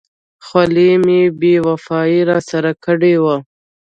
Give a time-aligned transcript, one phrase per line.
[0.45, 3.35] خولۍ مې بې وفایي را سره کړې وه.